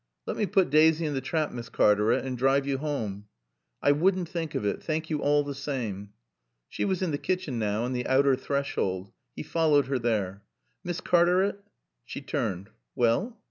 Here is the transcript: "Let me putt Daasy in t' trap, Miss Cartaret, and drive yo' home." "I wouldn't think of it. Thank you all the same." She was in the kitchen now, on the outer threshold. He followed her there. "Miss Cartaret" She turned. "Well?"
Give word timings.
"Let 0.25 0.35
me 0.35 0.47
putt 0.47 0.71
Daasy 0.71 1.05
in 1.05 1.13
t' 1.13 1.21
trap, 1.21 1.51
Miss 1.51 1.69
Cartaret, 1.69 2.25
and 2.25 2.35
drive 2.35 2.65
yo' 2.65 2.77
home." 2.79 3.27
"I 3.83 3.91
wouldn't 3.91 4.27
think 4.27 4.55
of 4.55 4.65
it. 4.65 4.81
Thank 4.81 5.11
you 5.11 5.21
all 5.21 5.43
the 5.43 5.53
same." 5.53 6.09
She 6.67 6.85
was 6.85 7.03
in 7.03 7.11
the 7.11 7.19
kitchen 7.19 7.59
now, 7.59 7.83
on 7.83 7.93
the 7.93 8.07
outer 8.07 8.35
threshold. 8.35 9.11
He 9.35 9.43
followed 9.43 9.85
her 9.85 9.99
there. 9.99 10.41
"Miss 10.83 11.01
Cartaret" 11.01 11.59
She 12.07 12.19
turned. 12.19 12.71
"Well?" 12.95 13.39